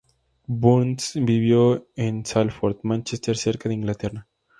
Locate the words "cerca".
3.37-3.69